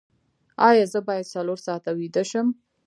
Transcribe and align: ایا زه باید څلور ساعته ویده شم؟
ایا 0.69 0.85
زه 0.93 0.99
باید 1.07 1.31
څلور 1.33 1.57
ساعته 1.65 1.91
ویده 1.99 2.23
شم؟ 2.29 2.47